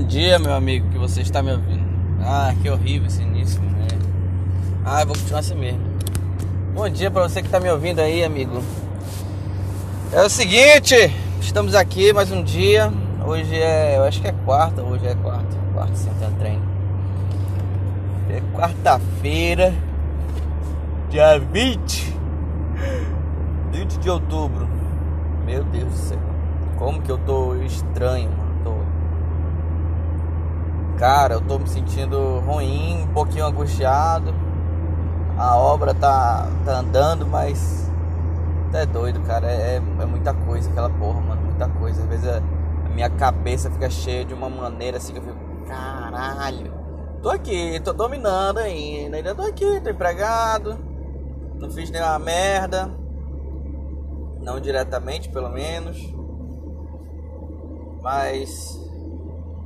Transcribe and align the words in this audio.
Bom 0.00 0.06
dia, 0.06 0.38
meu 0.38 0.54
amigo, 0.54 0.88
que 0.88 0.96
você 0.96 1.20
está 1.20 1.42
me 1.42 1.52
ouvindo. 1.52 1.84
Ah, 2.22 2.54
que 2.62 2.70
horrível 2.70 3.06
esse 3.06 3.20
início, 3.20 3.60
né? 3.60 3.86
Ah, 4.82 5.04
vou 5.04 5.14
continuar 5.14 5.40
assim 5.40 5.54
mesmo. 5.54 5.82
Bom 6.74 6.88
dia 6.88 7.10
para 7.10 7.28
você 7.28 7.42
que 7.42 7.48
está 7.48 7.60
me 7.60 7.70
ouvindo 7.70 7.98
aí, 7.98 8.24
amigo. 8.24 8.62
É 10.10 10.22
o 10.22 10.30
seguinte, 10.30 10.94
estamos 11.38 11.74
aqui 11.74 12.14
mais 12.14 12.32
um 12.32 12.42
dia. 12.42 12.90
Hoje 13.26 13.54
é, 13.54 13.98
eu 13.98 14.04
acho 14.04 14.22
que 14.22 14.28
é 14.28 14.32
quarta, 14.46 14.82
hoje 14.82 15.06
é 15.06 15.14
quarta, 15.16 15.54
quarta 15.74 15.94
sentando 15.94 16.38
treino. 16.38 16.62
É 18.30 18.40
quarta-feira, 18.56 19.74
dia 21.10 21.38
20, 21.38 22.16
20 23.70 23.98
de 23.98 24.08
outubro. 24.08 24.66
Meu 25.44 25.62
Deus 25.62 25.92
do 25.92 25.98
céu, 25.98 26.18
como 26.78 27.02
que 27.02 27.12
eu 27.12 27.18
tô 27.18 27.54
estranho, 27.56 28.30
mano. 28.30 28.49
Cara, 31.00 31.32
eu 31.32 31.40
tô 31.40 31.58
me 31.58 31.66
sentindo 31.66 32.40
ruim, 32.40 33.04
um 33.04 33.14
pouquinho 33.14 33.46
angustiado. 33.46 34.34
A 35.38 35.56
obra 35.56 35.94
tá, 35.94 36.46
tá 36.62 36.80
andando, 36.80 37.26
mas 37.26 37.90
é 38.74 38.84
doido, 38.84 39.18
cara. 39.22 39.50
É, 39.50 39.76
é, 39.76 39.80
muita 39.80 40.34
coisa 40.34 40.68
aquela 40.68 40.90
porra, 40.90 41.22
mano. 41.22 41.40
Muita 41.40 41.66
coisa. 41.70 42.02
Às 42.02 42.06
vezes 42.06 42.28
a, 42.28 42.42
a, 42.84 42.88
minha 42.90 43.08
cabeça 43.08 43.70
fica 43.70 43.88
cheia 43.88 44.26
de 44.26 44.34
uma 44.34 44.50
maneira 44.50 44.98
assim 44.98 45.14
que 45.14 45.20
eu 45.20 45.22
fico, 45.22 45.38
caralho. 45.66 46.70
Tô 47.22 47.30
aqui, 47.30 47.80
tô 47.80 47.94
dominando 47.94 48.58
ainda. 48.58 49.16
Ainda 49.16 49.34
tô 49.34 49.40
aqui, 49.40 49.80
tô 49.80 49.88
empregado. 49.88 50.78
Não 51.54 51.70
fiz 51.70 51.88
nenhuma 51.88 52.18
merda. 52.18 52.90
Não 54.42 54.60
diretamente, 54.60 55.30
pelo 55.30 55.48
menos. 55.48 55.96
Mas. 58.02 58.89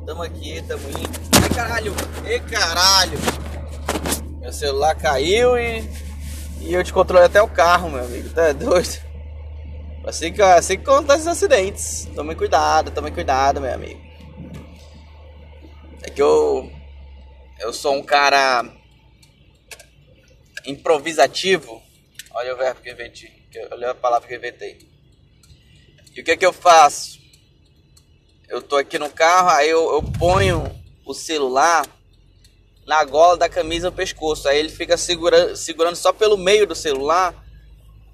Tamo 0.07 0.23
aqui, 0.23 0.63
tamo 0.63 0.89
indo. 0.89 1.21
Ai 1.43 1.49
caralho! 1.55 1.95
Ei 2.27 2.41
caralho! 2.41 3.19
Meu 4.41 4.53
celular 4.53 4.95
caiu 4.95 5.57
e 5.59 5.83
e 6.65 6.73
eu 6.73 6.83
te 6.83 6.95
controlei 6.95 7.27
até 7.27 7.43
o 7.43 7.49
carro, 7.49 7.91
meu 7.91 8.03
amigo. 8.03 8.31
Tá 8.31 8.53
doido? 8.53 8.99
Assim 10.07 10.33
que, 10.33 10.41
assim 10.41 10.79
que 10.79 10.83
acontece 10.83 11.21
os 11.21 11.27
acidentes. 11.27 12.09
Tome 12.15 12.35
cuidado, 12.35 12.91
tome 12.91 13.11
cuidado, 13.11 13.61
meu 13.61 13.73
amigo. 13.73 14.01
É 16.03 16.11
que 16.11 16.23
eu. 16.23 16.71
Eu 17.59 17.73
sou 17.73 17.95
um 17.95 18.03
cara. 18.03 18.65
improvisativo. 20.67 21.83
Olha 22.31 22.55
o 22.55 22.57
verbo 22.57 22.81
que 22.81 22.89
eu 22.89 22.95
inventei. 22.95 23.31
Olha 23.71 23.91
a 23.91 23.95
palavra 23.95 24.27
que 24.27 24.35
eu 24.35 24.39
inventei. 24.39 24.79
E 26.15 26.21
o 26.21 26.25
que 26.25 26.31
é 26.31 26.37
que 26.37 26.47
eu 26.47 26.53
faço? 26.53 27.19
Eu 28.49 28.63
tô 28.63 28.77
aqui 28.77 28.99
no 28.99 29.11
carro, 29.11 29.49
aí 29.51 29.69
eu, 29.69 29.93
eu 29.93 30.03
ponho 30.03 30.71
o 31.05 31.15
celular 31.15 31.87
na 32.87 33.03
gola 33.05 33.37
da 33.37 33.49
camisa 33.49 33.91
no 33.91 33.97
pescoço. 33.97 34.49
Aí 34.49 34.59
ele 34.59 34.69
fica 34.69 34.97
segura, 34.97 35.57
segurando 35.57 35.97
só 35.97 36.13
pelo 36.13 36.37
meio 36.37 36.67
do 36.67 36.75
celular 36.75 37.35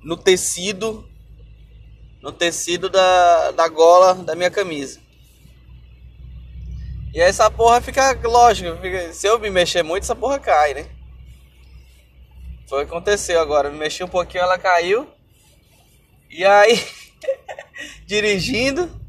no 0.02 0.16
tecido 0.16 1.06
no 2.22 2.30
tecido 2.30 2.88
da, 2.90 3.50
da 3.52 3.68
gola 3.68 4.14
da 4.14 4.34
minha 4.34 4.50
camisa. 4.50 5.00
E 7.12 7.20
aí 7.20 7.28
essa 7.28 7.50
porra 7.50 7.80
fica, 7.80 8.12
lógico, 8.22 8.76
fica, 8.80 9.12
se 9.12 9.26
eu 9.26 9.38
me 9.38 9.50
mexer 9.50 9.82
muito, 9.82 10.04
essa 10.04 10.14
porra 10.14 10.38
cai, 10.38 10.74
né? 10.74 10.86
Foi 12.68 12.84
o 12.84 12.86
que 12.86 12.92
aconteceu 12.92 13.40
agora. 13.40 13.70
Me 13.70 13.78
mexi 13.78 14.04
um 14.04 14.08
pouquinho, 14.08 14.44
ela 14.44 14.58
caiu. 14.58 15.08
E 16.30 16.44
aí, 16.44 16.86
dirigindo, 18.06 18.99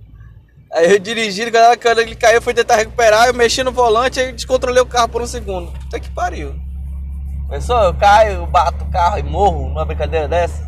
Aí 0.74 0.94
eu 0.94 1.00
dirigindo, 1.00 1.52
quando 1.82 2.00
ele 2.00 2.16
caiu, 2.16 2.42
fui 2.42 2.54
tentar 2.54 2.78
recuperar, 2.78 3.28
eu 3.28 3.34
mexi 3.34 3.62
no 3.62 3.74
volante 3.74 4.22
e 4.22 4.32
descontrolei 4.32 4.82
o 4.82 4.86
carro 4.86 5.10
por 5.10 5.22
um 5.22 5.28
segundo. 5.28 5.72
Até 5.88 6.00
que 6.00 6.10
pariu. 6.10 6.56
Pensou? 7.50 7.78
Eu 7.78 7.94
caio, 7.94 8.34
eu 8.36 8.48
bato 8.48 8.86
o 8.86 8.90
carro 8.90 9.18
e 9.20 9.24
morro 9.24 9.68
numa 9.68 9.84
brincadeira 9.84 10.30
dessa? 10.30 10.66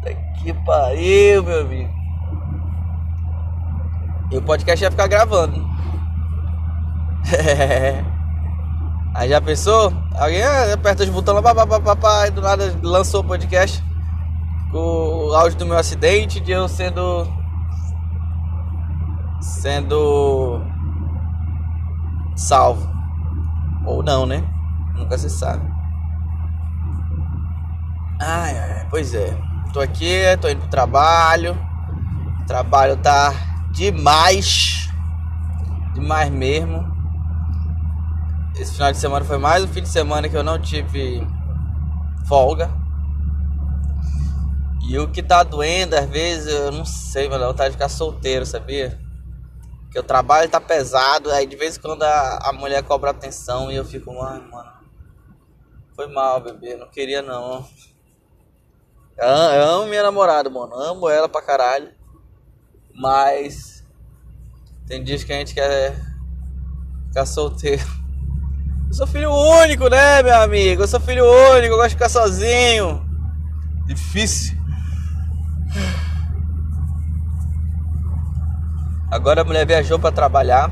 Até 0.00 0.14
que 0.14 0.54
pariu, 0.64 1.42
meu 1.42 1.60
amigo. 1.60 1.90
E 4.30 4.38
o 4.38 4.42
podcast 4.42 4.82
ia 4.82 4.90
ficar 4.90 5.06
gravando. 5.06 5.62
Aí 9.14 9.28
já 9.28 9.42
pensou? 9.42 9.92
Alguém 10.18 10.42
aperta 10.42 11.02
os 11.02 11.10
botões 11.10 11.42
lá, 11.42 11.54
papapá, 11.54 12.26
e 12.26 12.30
do 12.30 12.40
nada 12.40 12.74
lançou 12.82 13.20
o 13.20 13.24
podcast 13.24 13.84
com 14.70 14.78
o 14.78 15.34
áudio 15.34 15.58
do 15.58 15.66
meu 15.66 15.76
acidente, 15.76 16.40
de 16.40 16.52
eu 16.52 16.66
sendo 16.66 17.41
sendo 19.42 20.62
salvo. 22.36 22.88
Ou 23.84 24.02
não, 24.02 24.24
né? 24.24 24.42
Nunca 24.94 25.18
se 25.18 25.28
sabe. 25.28 25.68
Ai, 28.20 28.56
ai, 28.56 28.86
pois 28.88 29.12
é. 29.14 29.36
Tô 29.72 29.80
aqui, 29.80 30.22
tô 30.40 30.48
indo 30.48 30.60
pro 30.60 30.68
trabalho. 30.68 31.58
O 32.40 32.46
trabalho 32.46 32.96
tá 32.96 33.34
demais. 33.72 34.88
Demais 35.94 36.30
mesmo. 36.30 36.90
Esse 38.54 38.74
final 38.74 38.92
de 38.92 38.98
semana 38.98 39.24
foi 39.24 39.38
mais 39.38 39.64
um 39.64 39.68
fim 39.68 39.82
de 39.82 39.88
semana 39.88 40.28
que 40.28 40.36
eu 40.36 40.44
não 40.44 40.60
tive 40.60 41.26
folga. 42.26 42.70
E 44.88 44.98
o 44.98 45.08
que 45.08 45.22
tá 45.22 45.42
doendo, 45.42 45.96
às 45.96 46.06
vezes, 46.06 46.52
eu 46.52 46.70
não 46.70 46.84
sei, 46.84 47.28
mano, 47.28 47.46
vontade 47.46 47.70
de 47.70 47.76
ficar 47.76 47.88
solteiro, 47.88 48.44
sabia? 48.44 49.01
Que 49.92 49.98
o 49.98 50.02
trabalho 50.02 50.48
tá 50.48 50.58
pesado, 50.58 51.30
aí 51.30 51.46
de 51.46 51.54
vez 51.54 51.76
em 51.76 51.80
quando 51.80 52.02
a, 52.02 52.38
a 52.48 52.52
mulher 52.54 52.82
cobra 52.82 53.10
atenção 53.10 53.70
e 53.70 53.76
eu 53.76 53.84
fico, 53.84 54.12
mano, 54.14 54.50
mano, 54.50 54.72
foi 55.94 56.06
mal, 56.06 56.40
bebê, 56.40 56.76
não 56.76 56.88
queria 56.88 57.20
não. 57.20 57.66
Eu, 59.18 59.28
amo 59.28 59.86
minha 59.86 60.02
namorada, 60.02 60.48
mano, 60.48 60.74
amo 60.74 61.10
ela 61.10 61.28
pra 61.28 61.42
caralho, 61.42 61.92
mas 62.94 63.84
tem 64.86 65.04
dias 65.04 65.22
que 65.22 65.32
a 65.32 65.36
gente 65.36 65.52
quer 65.54 65.94
ficar 67.08 67.26
solteiro. 67.26 67.84
Eu 68.88 68.94
sou 68.94 69.06
filho 69.06 69.30
único, 69.30 69.88
né, 69.88 70.22
meu 70.22 70.36
amigo? 70.36 70.82
Eu 70.82 70.88
sou 70.88 71.00
filho 71.00 71.24
único, 71.24 71.74
eu 71.74 71.76
gosto 71.76 71.90
de 71.90 71.94
ficar 71.94 72.08
sozinho. 72.08 73.06
Difícil. 73.86 74.61
Agora 79.12 79.42
a 79.42 79.44
mulher 79.44 79.66
viajou 79.66 79.98
para 79.98 80.10
trabalhar. 80.10 80.70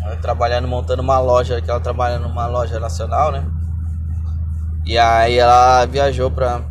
Ela 0.00 0.16
trabalhando, 0.16 0.66
montando 0.66 1.02
uma 1.02 1.18
loja, 1.18 1.60
que 1.60 1.70
ela 1.70 1.78
trabalha 1.78 2.18
numa 2.18 2.46
loja 2.46 2.80
nacional, 2.80 3.30
né? 3.30 3.44
E 4.86 4.96
aí 4.96 5.38
ela 5.38 5.84
viajou 5.84 6.30
pra 6.30 6.62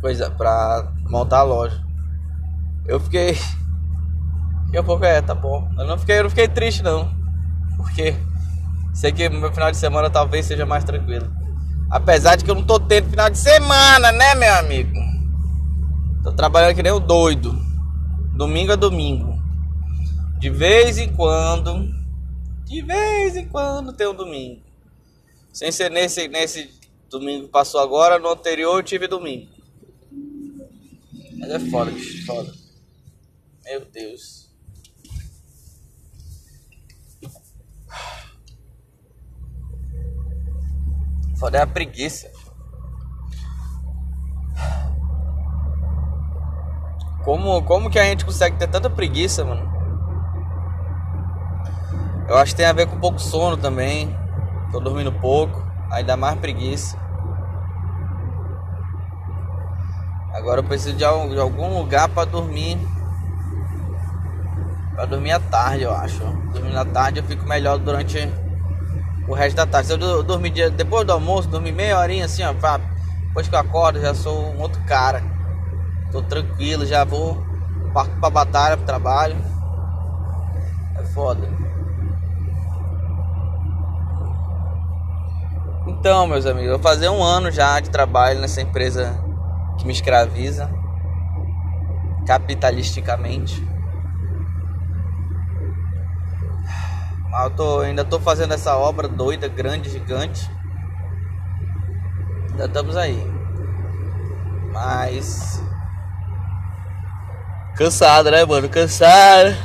coisa 0.00 0.30
para 0.30 0.86
montar 1.08 1.38
a 1.38 1.42
loja. 1.42 1.82
Eu 2.86 3.00
fiquei 3.00 3.34
fiquei 4.66 4.80
um 4.80 4.84
pouco 4.84 5.04
é, 5.04 5.20
tá 5.20 5.34
bom. 5.34 5.68
Eu 5.76 5.84
não 5.84 5.98
fiquei, 5.98 6.20
eu 6.20 6.22
não 6.22 6.30
fiquei 6.30 6.46
triste 6.46 6.84
não. 6.84 7.12
Porque 7.76 8.14
sei 8.94 9.10
que 9.10 9.28
meu 9.28 9.52
final 9.52 9.72
de 9.72 9.76
semana 9.76 10.08
talvez 10.08 10.46
seja 10.46 10.64
mais 10.64 10.84
tranquilo. 10.84 11.28
Apesar 11.90 12.36
de 12.36 12.44
que 12.44 12.50
eu 12.52 12.54
não 12.54 12.62
tô 12.62 12.78
tendo 12.78 13.10
final 13.10 13.28
de 13.28 13.38
semana, 13.38 14.12
né, 14.12 14.36
meu 14.36 14.54
amigo? 14.60 14.94
Tô 16.22 16.30
trabalhando 16.30 16.76
que 16.76 16.84
nem 16.84 16.92
o 16.92 17.00
doido 17.00 17.68
domingo 18.40 18.72
a 18.72 18.76
domingo. 18.76 19.38
De 20.38 20.48
vez 20.48 20.96
em 20.96 21.14
quando, 21.14 21.94
de 22.64 22.80
vez 22.80 23.36
em 23.36 23.46
quando 23.46 23.92
tem 23.92 24.08
um 24.08 24.14
domingo. 24.14 24.62
Sem 25.52 25.70
ser 25.70 25.90
nesse, 25.90 26.26
nesse 26.26 26.70
domingo 27.10 27.44
que 27.44 27.50
passou 27.50 27.82
agora, 27.82 28.18
no 28.18 28.30
anterior 28.30 28.78
eu 28.78 28.82
tive 28.82 29.06
domingo. 29.06 29.46
Mas 31.38 31.50
é 31.50 31.60
foda, 31.70 31.92
foda. 32.24 32.54
Meu 33.62 33.84
Deus. 33.84 34.48
Foda 41.38 41.58
é 41.58 41.60
a 41.60 41.66
preguiça. 41.66 42.32
Como, 47.24 47.62
como 47.64 47.90
que 47.90 47.98
a 47.98 48.04
gente 48.04 48.24
consegue 48.24 48.56
ter 48.56 48.66
tanta 48.66 48.88
preguiça, 48.88 49.44
mano? 49.44 49.70
Eu 52.28 52.38
acho 52.38 52.52
que 52.52 52.58
tem 52.58 52.66
a 52.66 52.72
ver 52.72 52.86
com 52.86 52.98
pouco 52.98 53.18
sono 53.18 53.56
também. 53.56 54.16
Tô 54.70 54.80
dormindo 54.80 55.12
pouco, 55.12 55.62
aí 55.90 56.04
dá 56.04 56.16
mais 56.16 56.38
preguiça. 56.38 56.96
Agora 60.32 60.60
eu 60.60 60.64
preciso 60.64 60.96
de, 60.96 61.04
algum 61.04 61.76
lugar 61.78 62.08
para 62.08 62.24
dormir. 62.24 62.78
Para 64.94 65.04
dormir 65.06 65.32
à 65.32 65.40
tarde, 65.40 65.82
eu 65.82 65.92
acho. 65.92 66.20
Dormir 66.52 66.76
à 66.76 66.84
tarde 66.84 67.18
eu 67.18 67.24
fico 67.24 67.46
melhor 67.46 67.78
durante 67.78 68.32
o 69.28 69.34
resto 69.34 69.56
da 69.56 69.66
tarde. 69.66 69.88
Se 69.88 69.92
eu 69.92 70.22
dormir 70.22 70.70
depois 70.70 71.06
do 71.06 71.12
almoço, 71.12 71.48
dormir 71.48 71.72
meia 71.72 71.98
horinha 71.98 72.24
assim, 72.24 72.42
ó, 72.44 72.52
depois 73.26 73.48
que 73.48 73.54
eu 73.54 73.58
acordo, 73.58 74.00
já 74.00 74.14
sou 74.14 74.54
um 74.54 74.60
outro 74.60 74.80
cara. 74.82 75.22
Tô 76.10 76.22
tranquilo, 76.22 76.84
já 76.84 77.04
vou 77.04 77.42
parto 77.92 78.18
pra 78.18 78.30
batalha, 78.30 78.76
pro 78.76 78.86
trabalho. 78.86 79.36
foda. 81.14 81.48
Então, 85.86 86.26
meus 86.26 86.46
amigos, 86.46 86.70
eu 86.70 86.78
vou 86.78 86.82
fazer 86.82 87.08
um 87.08 87.22
ano 87.22 87.50
já 87.50 87.80
de 87.80 87.90
trabalho 87.90 88.40
nessa 88.40 88.60
empresa 88.60 89.18
que 89.78 89.86
me 89.86 89.92
escraviza 89.92 90.70
capitalisticamente. 92.26 93.66
Mas 97.30 97.44
eu 97.44 97.50
tô, 97.50 97.80
ainda 97.80 98.04
tô 98.04 98.18
fazendo 98.18 98.54
essa 98.54 98.76
obra 98.76 99.08
doida, 99.08 99.48
grande, 99.48 99.90
gigante. 99.90 100.50
Ainda 102.50 102.64
estamos 102.66 102.96
aí. 102.96 103.24
Mas. 104.72 105.62
Cansado, 107.80 108.30
né, 108.30 108.44
mano? 108.44 108.68
Cansado. 108.68 109.56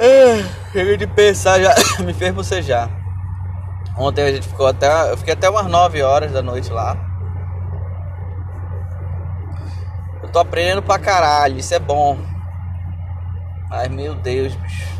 Ah, 0.00 0.70
chega 0.72 0.96
de 0.96 1.06
pensar 1.06 1.60
já. 1.60 1.72
Me 2.04 2.12
fez 2.12 2.34
bocejar. 2.34 2.90
Ontem 3.96 4.24
a 4.24 4.32
gente 4.32 4.48
ficou 4.48 4.66
até. 4.66 5.12
Eu 5.12 5.16
fiquei 5.16 5.34
até 5.34 5.48
umas 5.48 5.68
9 5.68 6.02
horas 6.02 6.32
da 6.32 6.42
noite 6.42 6.68
lá. 6.72 6.96
Eu 10.20 10.28
tô 10.30 10.40
aprendendo 10.40 10.82
pra 10.82 10.98
caralho, 10.98 11.58
isso 11.58 11.72
é 11.72 11.78
bom. 11.78 12.18
Mas 13.70 13.88
meu 13.88 14.16
Deus, 14.16 14.56
bicho. 14.56 14.98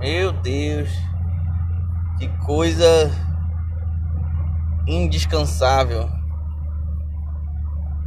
Meu 0.00 0.32
Deus. 0.32 0.90
Que 2.18 2.26
coisa 2.44 3.08
indescansável. 4.84 6.10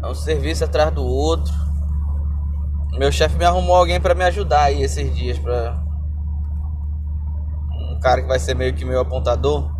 É 0.04 0.07
um 0.07 0.14
serviço 0.14 0.66
atrás 0.66 0.92
do 0.92 1.06
outro. 1.06 1.70
Meu 2.98 3.12
chefe 3.12 3.38
me 3.38 3.46
arrumou 3.46 3.76
alguém 3.76 4.00
para 4.02 4.14
me 4.14 4.24
ajudar 4.26 4.64
aí 4.64 4.84
esses 4.84 5.16
dias 5.16 5.40
para 5.40 5.82
um 7.90 8.00
cara 8.00 8.22
que 8.22 8.28
vai 8.28 8.38
ser 8.38 8.54
meio 8.54 8.76
que 8.76 8.84
meu 8.84 9.00
apontador 9.00 9.72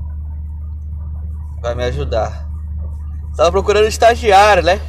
vai 1.62 1.76
me 1.76 1.84
ajudar. 1.84 2.50
Tava 3.36 3.52
procurando 3.52 3.88
estagiário, 3.88 4.64
né? 4.64 4.80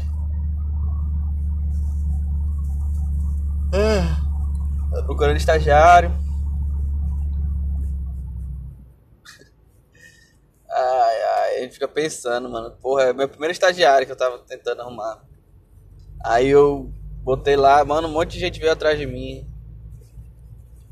Ah, 3.74 4.16
tava 4.90 5.06
procurando 5.06 5.36
estagiário. 5.36 6.10
Ai, 10.70 11.22
ai, 11.22 11.56
a 11.56 11.60
gente 11.60 11.74
fica 11.74 11.88
pensando, 11.88 12.48
mano. 12.48 12.70
Porra, 12.80 13.04
é 13.04 13.12
meu 13.12 13.28
primeiro 13.28 13.52
estagiário 13.52 14.06
que 14.06 14.12
eu 14.12 14.16
tava 14.16 14.38
tentando 14.38 14.80
arrumar. 14.80 15.22
Aí 16.24 16.48
eu 16.48 16.90
botei 17.22 17.56
lá, 17.56 17.84
mano, 17.84 18.08
um 18.08 18.12
monte 18.12 18.32
de 18.32 18.40
gente 18.40 18.60
veio 18.60 18.72
atrás 18.72 18.98
de 18.98 19.06
mim. 19.06 19.46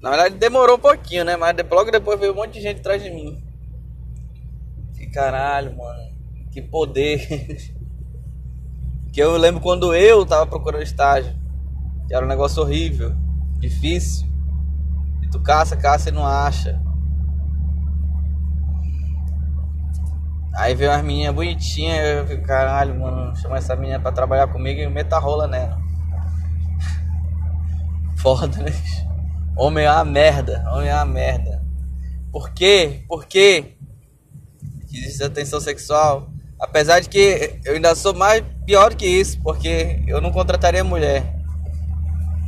Na 0.01 0.11
verdade 0.11 0.37
demorou 0.37 0.77
um 0.77 0.81
pouquinho, 0.81 1.25
né? 1.25 1.37
Mas 1.37 1.55
logo 1.71 1.91
depois 1.91 2.19
veio 2.19 2.33
um 2.33 2.37
monte 2.37 2.55
de 2.55 2.61
gente 2.63 2.81
atrás 2.81 3.03
de 3.03 3.11
mim. 3.11 3.43
Que 4.95 5.07
caralho, 5.07 5.77
mano. 5.77 6.11
Que 6.51 6.63
poder. 6.63 7.19
que 9.13 9.21
eu 9.21 9.37
lembro 9.37 9.61
quando 9.61 9.95
eu 9.95 10.25
tava 10.25 10.47
procurando 10.47 10.83
estágio. 10.83 11.35
Que 12.07 12.15
era 12.15 12.25
um 12.25 12.29
negócio 12.29 12.63
horrível, 12.63 13.15
difícil. 13.59 14.27
E 15.23 15.29
tu 15.29 15.41
caça, 15.41 15.77
caça 15.77 16.09
e 16.09 16.13
não 16.13 16.27
acha. 16.27 16.81
Aí 20.55 20.75
veio 20.75 20.91
umas 20.91 21.03
meninas 21.03 21.35
bonitinhas, 21.35 22.05
eu 22.05 22.27
fico, 22.27 22.43
caralho, 22.43 22.99
mano, 22.99 23.35
chama 23.37 23.57
essa 23.57 23.77
menina 23.77 24.01
pra 24.01 24.11
trabalhar 24.11 24.49
comigo 24.49 24.81
e 24.81 24.89
meta 24.89 25.19
rola 25.19 25.47
nela. 25.47 25.90
Foda, 28.21 28.59
né? 28.59 28.73
Homem 29.57 29.85
é 29.85 29.91
uma 29.91 30.05
merda, 30.05 30.65
homem 30.73 30.89
é 30.89 30.95
uma 30.95 31.05
merda. 31.05 31.63
Por 32.33 32.51
quê? 32.51 33.05
Por 33.09 33.27
quê? 33.27 33.77
Que 34.89 34.99
existe 34.99 35.23
atenção 35.23 35.61
sexual. 35.61 36.29
Apesar 36.59 37.01
de 37.01 37.09
que 37.09 37.59
eu 37.65 37.75
ainda 37.75 37.95
sou 37.95 38.15
mais 38.15 38.45
pior 38.67 38.95
que 38.95 39.07
isso, 39.07 39.41
porque 39.43 40.03
eu 40.07 40.21
não 40.21 40.31
contrataria 40.31 40.85
mulher. 40.85 41.35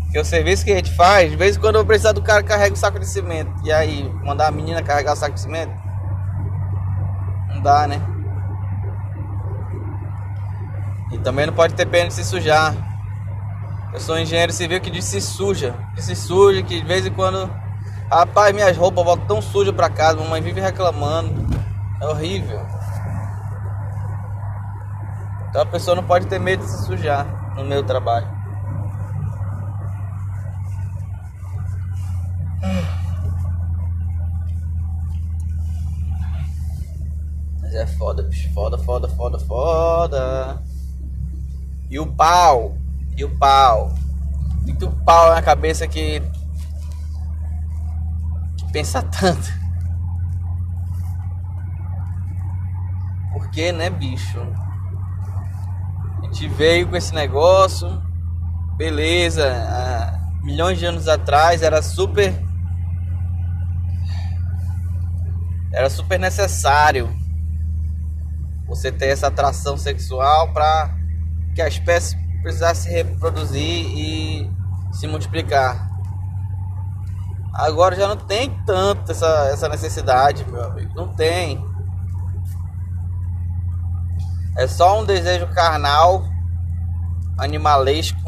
Porque 0.04 0.18
o 0.18 0.24
serviço 0.24 0.64
que 0.64 0.72
a 0.72 0.76
gente 0.76 0.92
faz, 0.92 1.30
de 1.30 1.36
vez 1.36 1.56
em 1.56 1.60
quando 1.60 1.76
eu 1.76 1.86
precisar 1.86 2.12
do 2.12 2.22
cara 2.22 2.42
carrega 2.42 2.74
o 2.74 2.78
saco 2.78 2.98
de 2.98 3.06
cimento. 3.06 3.50
E 3.64 3.72
aí, 3.72 4.04
mandar 4.22 4.48
a 4.48 4.50
menina 4.50 4.82
carregar 4.82 5.14
o 5.14 5.16
saco 5.16 5.34
de 5.34 5.40
cimento? 5.40 5.72
dá, 7.62 7.86
né? 7.86 8.02
E 11.12 11.18
também 11.18 11.46
não 11.46 11.54
pode 11.54 11.74
ter 11.74 11.86
pena 11.86 12.08
de 12.08 12.14
se 12.14 12.24
sujar. 12.24 12.91
Eu 13.92 14.00
sou 14.00 14.18
engenheiro 14.18 14.52
civil 14.52 14.80
que 14.80 14.90
diz 14.90 15.04
se 15.04 15.20
suja. 15.20 15.74
Que 15.94 16.02
se 16.02 16.16
suja, 16.16 16.62
que 16.62 16.80
de 16.80 16.86
vez 16.86 17.04
em 17.04 17.12
quando. 17.12 17.50
Rapaz, 18.10 18.54
minhas 18.54 18.76
roupas 18.76 19.04
voltam 19.04 19.26
tão 19.26 19.42
sujas 19.42 19.74
pra 19.74 19.90
casa. 19.90 20.18
Mamãe 20.18 20.40
vive 20.40 20.60
reclamando. 20.60 21.46
É 22.00 22.06
horrível. 22.06 22.60
Então 25.48 25.60
a 25.60 25.66
pessoa 25.66 25.94
não 25.94 26.02
pode 26.02 26.26
ter 26.26 26.40
medo 26.40 26.64
de 26.64 26.70
se 26.70 26.86
sujar 26.86 27.26
no 27.54 27.64
meu 27.64 27.84
trabalho. 27.84 28.26
Mas 37.60 37.74
é 37.74 37.86
foda, 37.86 38.22
bicho. 38.22 38.50
Foda, 38.54 38.78
foda, 38.78 39.08
foda, 39.08 39.38
foda. 39.38 40.62
E 41.90 41.98
o 41.98 42.06
pau. 42.06 42.74
E 43.16 43.24
o 43.24 43.30
pau. 43.36 43.94
E 44.66 44.72
o 44.84 44.90
pau 45.04 45.34
na 45.34 45.42
cabeça 45.42 45.86
que. 45.86 46.20
que 48.56 48.72
pensa 48.72 49.02
tanto. 49.02 49.62
Porque, 53.32 53.72
né, 53.72 53.90
bicho? 53.90 54.40
A 56.18 56.24
gente 56.24 56.48
veio 56.48 56.88
com 56.88 56.96
esse 56.96 57.14
negócio. 57.14 58.02
Beleza. 58.76 59.46
Há 59.46 60.22
milhões 60.42 60.78
de 60.78 60.86
anos 60.86 61.08
atrás 61.08 61.62
era 61.62 61.82
super. 61.82 62.34
Era 65.72 65.88
super 65.88 66.18
necessário 66.18 67.14
você 68.66 68.90
ter 68.90 69.08
essa 69.08 69.26
atração 69.26 69.76
sexual 69.76 70.52
para 70.52 70.96
que 71.54 71.60
a 71.60 71.68
espécie 71.68 72.16
precisasse 72.42 72.82
se 72.82 72.90
reproduzir 72.90 73.86
e 73.96 74.50
se 74.92 75.06
multiplicar. 75.06 75.90
Agora 77.54 77.94
já 77.94 78.08
não 78.08 78.16
tem 78.16 78.50
tanto 78.64 79.12
essa, 79.12 79.48
essa 79.52 79.68
necessidade, 79.68 80.44
meu 80.50 80.64
amigo. 80.64 80.92
Não 80.94 81.08
tem. 81.08 81.62
É 84.56 84.66
só 84.66 85.00
um 85.00 85.04
desejo 85.04 85.46
carnal, 85.48 86.24
animalesco. 87.38 88.20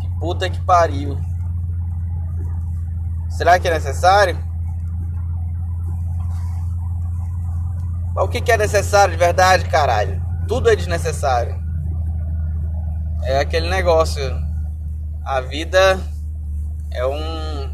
Que 0.00 0.08
puta 0.20 0.50
que 0.50 0.60
pariu. 0.60 1.18
Será 3.28 3.58
que 3.58 3.68
é 3.68 3.72
necessário? 3.72 4.38
Mas 8.14 8.24
o 8.24 8.28
que, 8.28 8.50
é 8.50 8.56
necessário 8.56 9.12
de 9.12 9.18
verdade, 9.18 9.64
caralho? 9.66 10.20
Tudo 10.48 10.68
é 10.68 10.74
desnecessário. 10.74 11.67
É 13.22 13.38
aquele 13.40 13.68
negócio. 13.68 14.22
A 15.24 15.40
vida 15.40 16.00
é 16.90 17.06
um. 17.06 17.70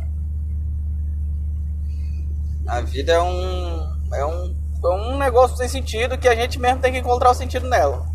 A 2.66 2.80
vida 2.80 3.12
é 3.12 3.20
um. 3.20 3.94
É 4.12 4.24
um, 4.24 4.56
é 4.84 4.88
um 4.88 5.18
negócio 5.18 5.56
sem 5.56 5.68
sentido 5.68 6.18
que 6.18 6.28
a 6.28 6.34
gente 6.34 6.58
mesmo 6.58 6.80
tem 6.80 6.92
que 6.92 6.98
encontrar 6.98 7.30
o 7.30 7.34
sentido 7.34 7.68
nela. 7.68 8.06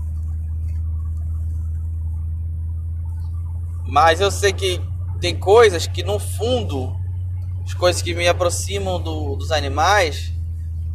Mas 3.86 4.21
eu 4.21 4.29
sei 4.29 4.53
que 4.53 4.81
tem 5.19 5.38
coisas 5.38 5.88
que 5.88 6.03
no 6.03 6.19
fundo, 6.19 6.95
as 7.65 7.74
coisas 7.74 8.01
que 8.01 8.13
me 8.13 8.27
aproximam 8.27 9.01
do, 9.01 9.36
dos 9.36 9.51
animais, 9.51 10.31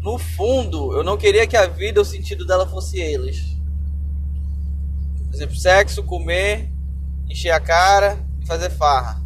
no 0.00 0.18
fundo, 0.18 0.92
eu 0.92 1.02
não 1.02 1.16
queria 1.16 1.46
que 1.46 1.56
a 1.56 1.66
vida, 1.66 2.00
o 2.00 2.04
sentido 2.04 2.46
dela 2.46 2.66
fosse 2.66 3.00
eles. 3.00 3.53
Por 5.34 5.38
exemplo, 5.38 5.56
sexo, 5.56 6.04
comer, 6.04 6.70
encher 7.28 7.50
a 7.50 7.58
cara 7.58 8.16
e 8.40 8.46
fazer 8.46 8.70
farra. 8.70 9.20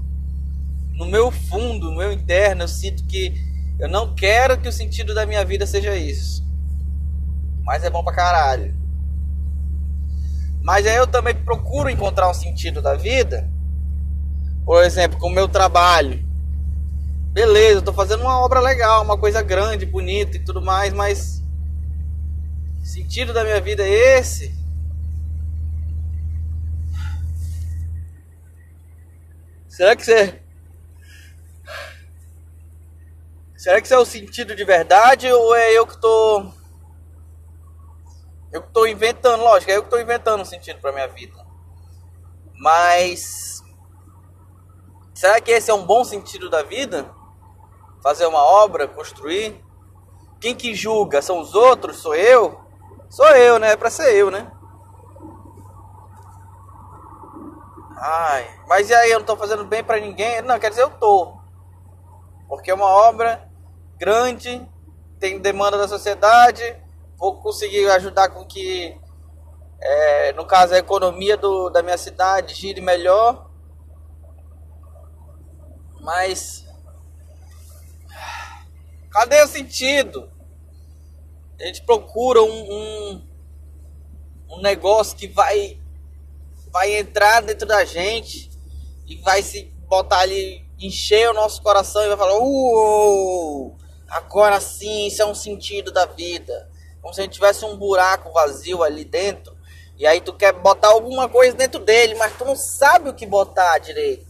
No 0.95 1.05
meu 1.05 1.31
fundo, 1.31 1.91
no 1.91 1.99
meu 1.99 2.11
interno, 2.11 2.63
eu 2.63 2.69
sinto 2.69 3.05
que 3.05 3.35
eu 3.79 3.91
não 3.91 4.15
quero 4.15 4.57
que 4.57 4.67
o 4.67 4.73
sentido 4.73 5.15
da 5.15 5.27
minha 5.27 5.45
vida 5.45 5.67
seja 5.67 5.95
isso. 5.95 6.43
Mas 7.63 7.85
é 7.85 7.91
bom 7.91 8.03
pra 8.03 8.15
caralho. 8.15 8.75
Mas 10.63 10.87
aí 10.87 10.97
eu 10.97 11.07
também 11.07 11.35
procuro 11.35 11.91
encontrar 11.91 12.31
um 12.31 12.35
sentido 12.35 12.81
da 12.81 12.95
vida. 12.95 13.47
Por 14.65 14.83
exemplo, 14.83 15.19
com 15.19 15.29
o 15.29 15.35
meu 15.35 15.47
trabalho 15.47 16.27
beleza, 17.35 17.81
eu 17.81 17.83
tô 17.83 17.93
fazendo 17.93 18.23
uma 18.23 18.41
obra 18.41 18.61
legal, 18.61 19.05
uma 19.05 19.19
coisa 19.19 19.43
grande, 19.43 19.85
bonita 19.85 20.39
e 20.39 20.41
tudo 20.41 20.63
mais, 20.63 20.95
mas 20.95 21.45
sentido 22.83 23.35
da 23.35 23.45
minha 23.45 23.61
vida 23.61 23.83
é 23.83 24.19
esse? 24.19 24.57
Será 29.79 29.95
que 29.95 30.05
você. 30.05 30.43
Será 33.57 33.81
que 33.81 33.87
isso 33.87 33.95
é 33.95 33.99
o 33.99 34.05
sentido 34.05 34.57
de 34.57 34.65
verdade 34.65 35.31
ou 35.31 35.55
é 35.55 35.73
eu 35.73 35.87
que 35.87 35.97
tô. 36.01 36.51
Eu 38.51 38.61
que 38.61 38.73
tô 38.73 38.89
inventando, 38.89 39.41
lógico, 39.41 39.71
é 39.71 39.77
eu 39.77 39.85
que 39.85 39.91
tô 39.91 40.01
inventando 40.01 40.41
um 40.41 40.45
sentido 40.45 40.81
pra 40.81 40.91
minha 40.91 41.07
vida. 41.07 41.47
Mas. 42.57 43.63
Será 45.15 45.41
que 45.41 45.53
esse 45.53 45.71
é 45.71 45.75
um 45.75 45.87
bom 45.87 46.03
sentido 46.03 46.51
da 46.51 46.65
vida? 46.65 47.15
Fazer 48.03 48.27
uma 48.27 48.43
obra, 48.43 48.89
construir? 48.89 49.65
Quem 50.41 50.57
que 50.57 50.75
julga? 50.75 51.23
São 51.23 51.39
os 51.39 51.55
outros? 51.55 51.99
Sou 51.99 52.17
eu? 52.17 52.61
Sou 53.09 53.29
eu, 53.29 53.61
né? 53.61 53.75
É 53.75 53.77
pra 53.77 53.91
ser 53.91 54.13
eu, 54.13 54.29
né? 54.29 54.51
Ai, 58.01 58.49
mas 58.69 58.91
e 58.91 58.95
aí, 58.95 59.11
eu 59.11 59.19
não 59.19 59.27
tô 59.27 59.37
fazendo 59.37 59.65
bem 59.65 59.83
para 59.83 60.01
ninguém? 60.01 60.41
Não, 60.43 60.59
quer 60.59 60.71
dizer, 60.71 60.83
eu 60.83 60.91
tô. 60.91 61.37
Porque 62.49 62.71
é 62.71 62.75
uma 62.75 62.87
obra 62.87 63.49
grande, 63.99 64.65
tem 65.19 65.41
demanda 65.41 65.77
da 65.77 65.89
sociedade, 65.89 66.77
vou 67.17 67.41
conseguir 67.41 67.91
ajudar 67.91 68.29
com 68.29 68.45
que, 68.45 68.97
é, 69.81 70.33
no 70.35 70.47
caso, 70.47 70.75
a 70.75 70.79
economia 70.79 71.37
do, 71.37 71.71
da 71.71 71.83
minha 71.83 71.99
cidade 71.99 72.55
gire 72.55 72.81
melhor. 72.81 73.51
Mas. 76.01 76.65
Cadê 79.11 79.43
o 79.43 79.49
sentido? 79.49 80.31
A 81.61 81.65
gente 81.65 81.83
procura 81.83 82.41
um, 82.41 82.73
um, 82.73 83.29
um 84.51 84.61
negócio 84.63 85.17
que 85.17 85.27
vai 85.27 85.78
vai 86.73 86.97
entrar 86.97 87.41
dentro 87.43 87.67
da 87.67 87.85
gente 87.85 88.51
e 89.07 89.17
vai 89.17 89.43
se 89.43 89.65
botar 89.87 90.21
ali, 90.21 90.65
encher 90.79 91.31
o 91.31 91.35
nosso 91.35 91.63
coração 91.63 92.03
e 92.05 92.09
vai 92.09 92.17
falar: 92.17 92.39
Uou, 92.39 93.77
agora 94.09 94.61
sim, 94.61 95.07
isso 95.07 95.23
é 95.23 95.27
um 95.27 95.35
sentido 95.35 95.91
da 95.91 96.07
vida. 96.07 96.71
Como 97.01 97.15
se 97.15 97.21
a 97.21 97.25
gente 97.25 97.35
tivesse 97.35 97.65
um 97.65 97.77
buraco 97.77 98.33
vazio 98.33 98.83
ali 98.83 99.05
dentro. 99.05 99.57
E 99.97 100.07
aí 100.07 100.21
tu 100.21 100.33
quer 100.33 100.53
botar 100.53 100.89
alguma 100.89 101.29
coisa 101.29 101.57
dentro 101.57 101.81
dele, 101.81 102.15
mas 102.15 102.37
tu 102.37 102.45
não 102.45 102.55
sabe 102.55 103.09
o 103.09 103.15
que 103.15 103.27
botar 103.27 103.79
direito. 103.79 104.29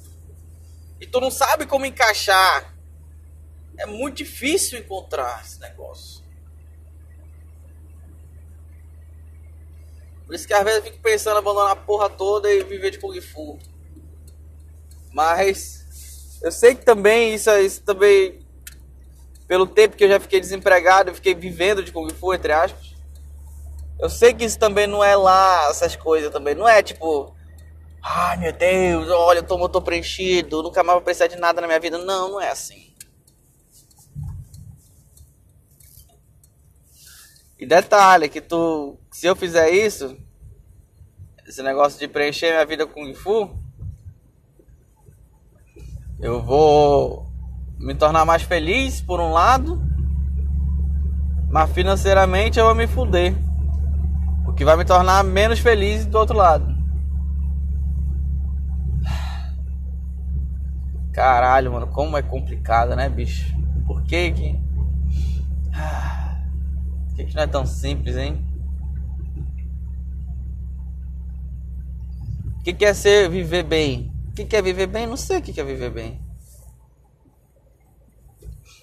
E 1.01 1.07
tu 1.07 1.21
não 1.21 1.31
sabe 1.31 1.67
como 1.67 1.85
encaixar. 1.85 2.75
É 3.79 3.87
muito 3.87 4.17
difícil 4.17 4.79
encontrar 4.79 5.43
esse 5.45 5.61
negócio. 5.61 6.25
Por 10.29 10.35
isso 10.35 10.47
que 10.47 10.53
às 10.53 10.63
vezes 10.63 10.81
eu 10.81 10.85
fico 10.85 11.03
pensando 11.03 11.37
em 11.37 11.39
abandonar 11.39 11.71
a 11.71 11.77
porra 11.77 12.11
toda 12.11 12.53
e 12.53 12.63
viver 12.63 12.91
de 12.91 12.99
Kung 12.99 13.19
Fu. 13.19 13.59
Mas 15.11 16.39
eu 16.43 16.53
sei 16.53 16.75
que 16.75 16.85
também 16.85 17.35
isso, 17.35 17.51
isso 17.53 17.83
também 17.83 18.39
pelo 19.47 19.67
tempo 19.67 19.97
que 19.97 20.05
eu 20.05 20.09
já 20.11 20.21
fiquei 20.21 20.39
desempregado, 20.39 21.09
eu 21.09 21.15
fiquei 21.15 21.35
vivendo 21.35 21.83
de 21.83 21.91
Kung 21.91 22.13
Fu, 22.13 22.35
entre 22.35 22.53
aspas. 22.53 22.95
Eu 23.99 24.11
sei 24.11 24.35
que 24.35 24.45
isso 24.45 24.59
também 24.59 24.87
não 24.87 25.03
é 25.03 25.17
lá, 25.17 25.71
essas 25.71 25.97
coisas 25.97 26.31
também. 26.31 26.55
Não 26.55 26.69
é 26.69 26.83
tipo, 26.83 27.35
ai 28.03 28.37
meu 28.37 28.53
Deus, 28.53 29.09
olha, 29.09 29.39
eu 29.39 29.43
tô, 29.43 29.67
tô 29.67 29.81
preenchido, 29.81 30.63
nunca 30.63 30.83
mais 30.85 30.97
vou 30.97 31.03
precisar 31.03 31.29
de 31.29 31.37
nada 31.37 31.63
na 31.63 31.67
minha 31.67 31.81
vida. 31.81 31.97
Não, 31.97 32.33
não 32.33 32.39
é 32.39 32.51
assim. 32.51 32.95
E 37.59 37.65
detalhe, 37.65 38.29
que 38.29 38.43
tu, 38.43 38.99
se 39.19 39.27
eu 39.27 39.35
fizer 39.35 39.71
isso, 39.71 40.17
esse 41.45 41.61
negócio 41.61 41.99
de 41.99 42.07
preencher 42.07 42.53
minha 42.53 42.65
vida 42.65 42.87
com 42.87 43.13
Fu, 43.13 43.51
eu 46.21 46.41
vou 46.41 47.27
me 47.81 47.97
tornar 47.97 48.25
mais 48.25 48.43
feliz 48.43 49.01
por 49.01 49.19
um 49.19 49.33
lado, 49.33 49.83
mas 51.51 51.69
financeiramente 51.73 52.61
eu 52.61 52.67
vou 52.67 52.77
me 52.77 52.87
fuder. 52.87 53.35
O 54.47 54.53
que 54.53 54.65
vai 54.65 54.77
me 54.77 54.85
tornar 54.85 55.25
menos 55.25 55.59
feliz 55.59 56.07
do 56.07 56.17
outro 56.17 56.37
lado. 56.37 56.73
Caralho, 61.13 61.73
mano, 61.73 61.89
como 61.89 62.17
é 62.17 62.23
complicado, 62.23 62.95
né, 62.95 63.09
bicho? 63.09 63.53
Por 63.85 64.01
que 64.05 64.31
que 64.31 64.61
que, 67.17 67.25
que 67.25 67.35
não 67.35 67.43
é 67.43 67.49
tão 67.49 67.67
simples, 67.67 68.17
hein? 68.17 68.48
O 72.59 72.63
que, 72.63 72.73
que 72.73 72.85
é 72.85 72.93
ser 72.93 73.31
viver 73.31 73.63
bem? 73.63 74.13
O 74.29 74.35
que, 74.35 74.45
que 74.45 74.57
é 74.57 74.63
viver 74.63 74.87
bem? 74.87 75.07
Não 75.07 75.17
sei 75.17 75.39
o 75.39 75.43
que, 75.43 75.53
que 75.53 75.61
é 75.61 75.65
viver 75.65 75.91
bem. 75.91 76.21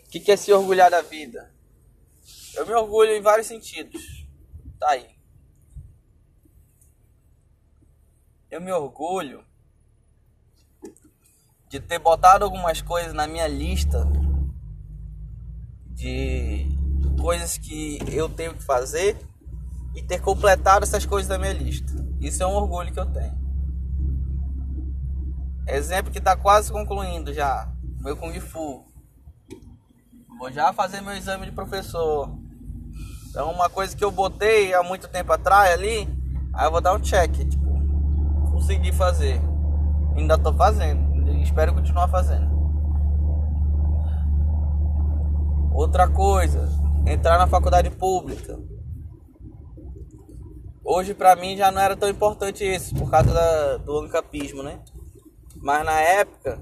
O 0.06 0.10
que, 0.10 0.20
que 0.20 0.32
é 0.32 0.38
se 0.38 0.52
orgulhar 0.52 0.90
da 0.90 1.02
vida? 1.02 1.54
Eu 2.56 2.66
me 2.66 2.74
orgulho 2.74 3.12
em 3.12 3.22
vários 3.22 3.48
sentidos. 3.48 4.26
Tá 4.80 4.92
aí. 4.92 5.08
Eu 8.50 8.62
me 8.62 8.72
orgulho 8.72 9.44
de 11.70 11.80
ter 11.80 12.00
botado 12.00 12.46
algumas 12.46 12.82
coisas 12.82 13.14
na 13.14 13.28
minha 13.28 13.48
lista 13.48 14.08
de 15.90 16.66
coisas 17.20 17.58
que 17.58 18.00
eu 18.08 18.30
tenho 18.30 18.54
que 18.54 18.64
fazer 18.64 19.18
e 19.96 20.02
ter 20.02 20.22
completado 20.22 20.84
essas 20.84 21.06
coisas 21.06 21.28
da 21.28 21.38
minha 21.38 21.54
lista. 21.54 21.94
Isso 22.22 22.44
é 22.44 22.48
um 22.48 22.54
orgulho 22.54 22.94
que 22.94 23.00
eu 23.00 23.06
tenho. 23.12 23.45
Exemplo 25.68 26.12
que 26.12 26.20
está 26.20 26.36
quase 26.36 26.72
concluindo 26.72 27.34
já. 27.34 27.68
Meu 28.00 28.16
Kung 28.16 28.40
Fu. 28.40 28.86
Vou 30.38 30.52
já 30.52 30.72
fazer 30.74 31.02
meu 31.02 31.16
exame 31.16 31.46
de 31.46 31.52
professor. 31.52 32.30
Então 33.30 33.52
uma 33.52 33.70
coisa 33.70 33.96
que 33.96 34.04
eu 34.04 34.12
botei 34.12 34.74
há 34.74 34.84
muito 34.84 35.08
tempo 35.08 35.34
atrás 35.34 35.74
ali, 35.74 36.08
aí 36.54 36.68
eu 36.68 36.72
vou 36.72 36.82
dar 36.82 36.94
um 36.94 37.00
check, 37.00 37.32
tipo, 37.32 37.66
consegui 38.52 38.92
fazer. 38.94 39.42
Ainda 40.16 40.36
estou 40.36 40.54
fazendo. 40.54 41.04
Espero 41.42 41.74
continuar 41.74 42.08
fazendo. 42.10 42.54
Outra 45.74 46.08
coisa, 46.08 46.70
entrar 47.08 47.38
na 47.38 47.48
faculdade 47.48 47.90
pública. 47.90 48.58
Hoje 50.84 51.14
para 51.14 51.36
mim 51.36 51.58
já 51.58 51.72
não 51.72 51.82
era 51.82 51.98
tão 51.98 52.08
importante 52.08 52.64
isso, 52.64 52.94
por 52.96 53.10
causa 53.10 53.34
da, 53.34 53.78
do 53.78 54.00
ancapismo, 54.00 54.62
né? 54.62 54.80
Mas 55.66 55.84
na 55.84 56.00
época 56.00 56.62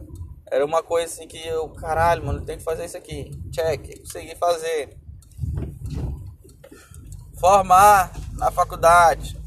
era 0.50 0.66
uma 0.66 0.82
coisa 0.82 1.12
assim 1.12 1.28
que 1.28 1.38
eu, 1.46 1.68
caralho, 1.72 2.26
mano, 2.26 2.40
tem 2.40 2.58
que 2.58 2.64
fazer 2.64 2.86
isso 2.86 2.96
aqui. 2.96 3.38
Check, 3.52 4.00
consegui 4.00 4.34
fazer. 4.38 4.98
Formar 7.38 8.14
na 8.32 8.50
faculdade. 8.50 9.38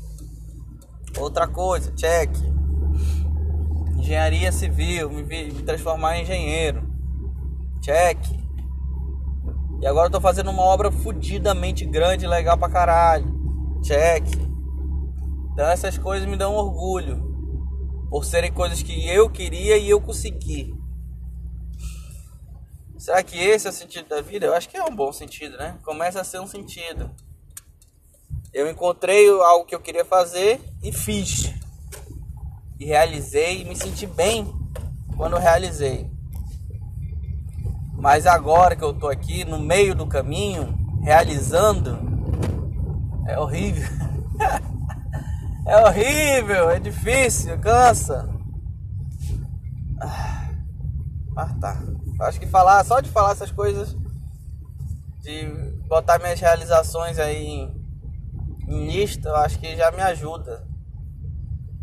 Outra 1.17 1.49
coisa, 1.49 1.91
check. 1.93 2.31
Engenharia 3.97 4.53
civil, 4.53 5.09
me, 5.09 5.23
me 5.23 5.63
transformar 5.63 6.19
em 6.19 6.23
engenheiro. 6.23 6.87
Check. 7.81 8.19
E 9.81 9.87
agora 9.87 10.09
eu 10.09 10.13
tô 10.13 10.21
fazendo 10.21 10.51
uma 10.51 10.65
obra 10.65 10.93
fudidamente 10.93 11.87
grande, 11.87 12.27
legal 12.27 12.59
pra 12.59 12.69
caralho. 12.69 13.81
Check. 13.83 14.27
Então 15.55 15.67
essas 15.67 15.97
coisas 15.97 16.29
me 16.29 16.37
dão 16.37 16.53
orgulho. 16.53 17.26
Por 18.09 18.25
serem 18.25 18.53
coisas 18.53 18.83
que 18.83 19.09
eu 19.09 19.29
queria 19.29 19.77
e 19.77 19.91
eu 19.91 20.01
consegui. 20.01 20.75
Será 22.99 23.23
que 23.23 23.39
esse 23.39 23.67
é 23.67 23.71
o 23.71 23.73
sentido 23.73 24.09
da 24.09 24.21
vida? 24.21 24.47
Eu 24.47 24.55
acho 24.55 24.69
que 24.69 24.77
é 24.77 24.83
um 24.83 24.95
bom 24.95 25.13
sentido, 25.13 25.57
né? 25.57 25.79
Começa 25.85 26.21
a 26.21 26.25
ser 26.25 26.41
um 26.41 26.47
sentido. 26.47 27.11
Eu 28.53 28.71
encontrei 28.71 29.29
algo 29.29 29.67
que 29.67 29.75
eu 29.75 29.81
queria 29.81 30.05
fazer 30.05 30.61
e 30.83 30.91
fiz. 30.93 31.53
E 32.81 32.87
realizei 32.87 33.63
e 33.63 33.65
me 33.65 33.77
senti 33.77 34.07
bem 34.07 34.53
quando 35.17 35.37
realizei. 35.37 36.11
Mas 37.99 38.27
agora 38.27 38.77
que 38.77 38.85
eu 38.85 38.93
tô 38.93 39.09
aqui 39.09 39.45
no 39.45 39.59
meio 39.59 39.95
do 39.95 40.07
caminho, 40.07 40.77
realizando, 41.03 41.99
é 43.27 43.39
horrível. 43.39 43.89
é 45.67 45.77
horrível, 45.85 46.71
é 46.71 46.79
difícil, 46.79 47.59
cansa. 47.59 48.29
Mas 51.35 51.59
tá. 51.59 51.83
Acho 52.21 52.41
que 52.41 52.47
falar, 52.47 52.83
só 52.85 53.01
de 53.01 53.11
falar 53.11 53.33
essas 53.33 53.51
coisas, 53.51 53.95
de 55.21 55.47
botar 55.89 56.19
minhas 56.19 56.41
realizações 56.41 57.19
aí 57.19 57.45
em, 57.45 57.87
em 58.69 58.87
lista, 58.87 59.29
eu 59.29 59.37
acho 59.37 59.59
que 59.59 59.77
já 59.77 59.91
me 59.91 60.01
ajuda 60.01 60.67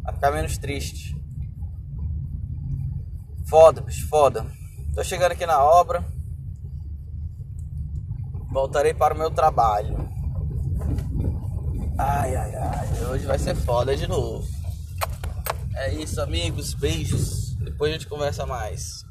a 0.06 0.14
ficar 0.14 0.32
menos 0.32 0.58
triste. 0.58 1.16
Foda, 3.48 3.82
bicho, 3.82 4.08
foda. 4.08 4.46
Tô 4.96 5.04
chegando 5.04 5.34
aqui 5.34 5.46
na 5.46 5.62
obra. 5.62 6.04
Voltarei 8.52 8.94
para 8.94 9.14
o 9.14 9.18
meu 9.18 9.30
trabalho. 9.30 10.10
Ai, 11.98 12.36
ai, 12.36 12.56
ai. 12.56 13.06
Hoje 13.12 13.26
vai 13.26 13.38
ser 13.38 13.56
foda 13.56 13.96
de 13.96 14.08
novo. 14.08 14.48
É 15.76 15.94
isso, 15.94 16.22
amigos. 16.22 16.74
Beijos. 16.74 17.56
Depois 17.56 17.92
a 17.92 17.94
gente 17.94 18.08
conversa 18.08 18.46
mais. 18.46 19.06